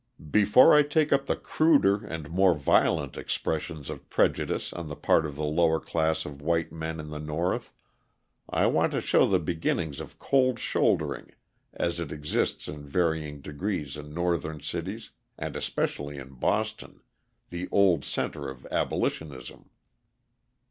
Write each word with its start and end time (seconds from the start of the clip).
Before 0.31 0.73
I 0.73 0.81
take 0.81 1.13
up 1.13 1.27
the 1.27 1.35
cruder 1.35 2.03
and 2.03 2.27
more 2.31 2.55
violent 2.55 3.17
expressions 3.19 3.87
of 3.87 4.09
prejudice 4.09 4.73
on 4.73 4.87
the 4.87 4.95
part 4.95 5.27
of 5.27 5.35
the 5.35 5.45
lower 5.45 5.79
class 5.79 6.25
of 6.25 6.41
white 6.41 6.71
men 6.71 6.99
in 6.99 7.11
the 7.11 7.19
North 7.19 7.71
I 8.49 8.65
want 8.65 8.93
to 8.93 8.99
show 9.01 9.27
the 9.27 9.37
beginnings 9.37 9.99
of 9.99 10.17
cold 10.17 10.57
shouldering 10.57 11.33
as 11.71 11.99
it 11.99 12.11
exists 12.11 12.67
in 12.67 12.81
varying 12.87 13.41
degrees 13.41 13.95
in 13.95 14.11
Northern 14.11 14.59
cities, 14.59 15.11
and 15.37 15.55
especially 15.55 16.17
in 16.17 16.33
Boston, 16.33 17.01
the 17.51 17.69
old 17.71 18.03
centre 18.03 18.49
of 18.49 18.65
abolitionism. 18.71 19.69